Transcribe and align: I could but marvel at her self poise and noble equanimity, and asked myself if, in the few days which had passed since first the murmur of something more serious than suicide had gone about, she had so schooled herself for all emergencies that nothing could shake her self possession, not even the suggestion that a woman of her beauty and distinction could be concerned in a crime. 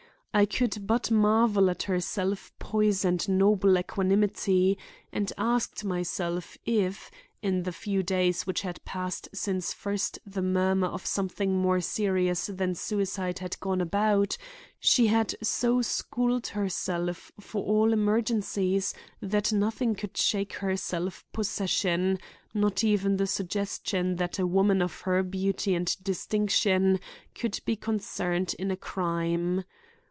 I 0.33 0.45
could 0.45 0.87
but 0.87 1.11
marvel 1.11 1.69
at 1.69 1.83
her 1.83 1.99
self 1.99 2.53
poise 2.57 3.03
and 3.03 3.27
noble 3.27 3.77
equanimity, 3.77 4.77
and 5.11 5.29
asked 5.37 5.83
myself 5.83 6.57
if, 6.65 7.11
in 7.41 7.63
the 7.63 7.73
few 7.73 8.01
days 8.01 8.47
which 8.47 8.61
had 8.61 8.81
passed 8.85 9.27
since 9.33 9.73
first 9.73 10.19
the 10.25 10.41
murmur 10.41 10.87
of 10.87 11.05
something 11.05 11.57
more 11.57 11.81
serious 11.81 12.45
than 12.47 12.75
suicide 12.75 13.39
had 13.39 13.59
gone 13.59 13.81
about, 13.81 14.37
she 14.79 15.07
had 15.07 15.35
so 15.43 15.81
schooled 15.81 16.47
herself 16.47 17.33
for 17.37 17.61
all 17.65 17.91
emergencies 17.91 18.93
that 19.21 19.51
nothing 19.51 19.95
could 19.95 20.15
shake 20.15 20.53
her 20.53 20.77
self 20.77 21.25
possession, 21.33 22.17
not 22.53 22.85
even 22.85 23.17
the 23.17 23.27
suggestion 23.27 24.15
that 24.15 24.39
a 24.39 24.47
woman 24.47 24.81
of 24.81 25.01
her 25.01 25.23
beauty 25.23 25.75
and 25.75 25.97
distinction 26.01 27.01
could 27.35 27.59
be 27.65 27.75
concerned 27.75 28.55
in 28.57 28.71
a 28.71 28.77
crime. 28.77 29.65